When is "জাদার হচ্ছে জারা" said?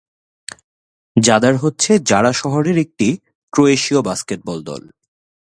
1.15-2.31